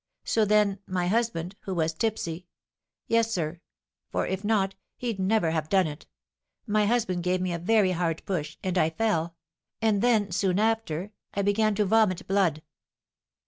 So 0.23 0.45
then, 0.45 0.79
my 0.87 1.05
husband, 1.09 1.55
who 1.59 1.75
was 1.75 1.93
tipsy, 1.93 2.47
yes, 3.05 3.31
sir, 3.31 3.61
for 4.09 4.25
if 4.25 4.43
not, 4.43 4.73
he'd 4.97 5.19
never 5.19 5.51
have 5.51 5.69
done 5.69 5.85
it, 5.85 6.07
my 6.65 6.87
husband 6.87 7.21
gave 7.21 7.39
me 7.39 7.53
a 7.53 7.59
very 7.59 7.91
hard 7.91 8.25
push, 8.25 8.57
and 8.63 8.79
I 8.79 8.89
fell; 8.89 9.35
and 9.79 10.01
then, 10.01 10.31
soon 10.31 10.57
after, 10.57 11.11
I 11.35 11.43
began 11.43 11.75
to 11.75 11.85
vomit 11.85 12.25
blood." 12.27 12.63